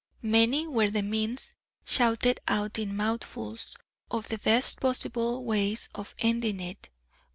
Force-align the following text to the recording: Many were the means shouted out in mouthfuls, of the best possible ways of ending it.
Many 0.23 0.65
were 0.65 0.89
the 0.89 1.03
means 1.03 1.53
shouted 1.85 2.39
out 2.47 2.79
in 2.79 2.95
mouthfuls, 2.95 3.75
of 4.09 4.29
the 4.29 4.39
best 4.39 4.79
possible 4.79 5.43
ways 5.45 5.89
of 5.93 6.15
ending 6.17 6.59
it. 6.59 6.89